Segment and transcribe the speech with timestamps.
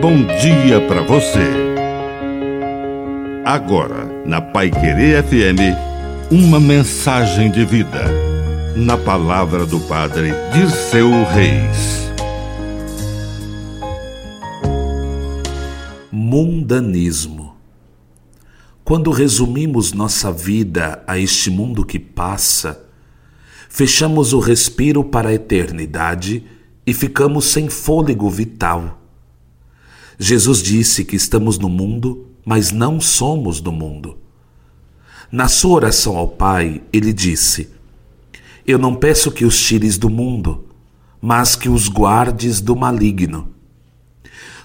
[0.00, 1.46] bom dia para você.
[3.44, 5.76] Agora, na Pai Querer FM,
[6.30, 8.06] uma mensagem de vida.
[8.74, 12.10] Na palavra do Padre Dirceu Reis.
[16.10, 17.54] Mundanismo.
[18.82, 22.86] Quando resumimos nossa vida a este mundo que passa,
[23.68, 26.42] fechamos o respiro para a eternidade
[26.86, 28.99] e ficamos sem fôlego vital.
[30.22, 34.18] Jesus disse que estamos no mundo, mas não somos do mundo.
[35.32, 37.70] Na sua oração ao Pai, ele disse:
[38.66, 40.66] Eu não peço que os tires do mundo,
[41.22, 43.48] mas que os guardes do maligno.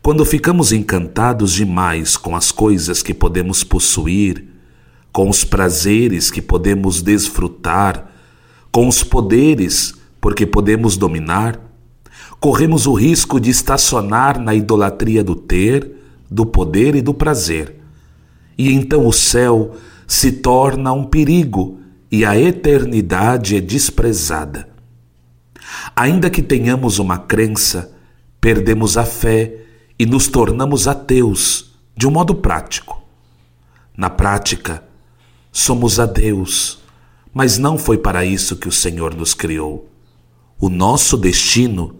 [0.00, 4.46] Quando ficamos encantados demais com as coisas que podemos possuir,
[5.10, 8.08] com os prazeres que podemos desfrutar,
[8.70, 11.69] com os poderes porque podemos dominar,
[12.40, 15.92] corremos o risco de estacionar na idolatria do ter,
[16.28, 17.76] do poder e do prazer.
[18.56, 21.78] E então o céu se torna um perigo
[22.10, 24.68] e a eternidade é desprezada.
[25.94, 27.92] Ainda que tenhamos uma crença,
[28.40, 29.58] perdemos a fé
[29.98, 33.02] e nos tornamos ateus de um modo prático.
[33.96, 34.82] Na prática,
[35.52, 36.80] somos adeus,
[37.34, 39.88] mas não foi para isso que o Senhor nos criou.
[40.58, 41.99] O nosso destino